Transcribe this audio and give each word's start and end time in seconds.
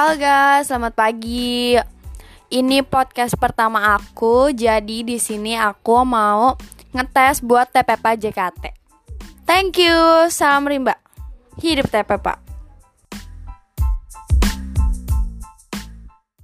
Halo 0.00 0.16
guys, 0.16 0.72
selamat 0.72 0.96
pagi. 0.96 1.76
Ini 2.48 2.80
podcast 2.88 3.36
pertama 3.36 4.00
aku, 4.00 4.48
jadi 4.48 5.04
di 5.04 5.20
sini 5.20 5.52
aku 5.60 6.08
mau 6.08 6.56
ngetes 6.96 7.44
buat 7.44 7.68
TPP 7.68 8.16
JKT. 8.16 8.64
Thank 9.44 9.76
you, 9.76 10.24
salam 10.32 10.64
rimba. 10.64 10.96
Hidup 11.60 11.92
TPP. 11.92 12.49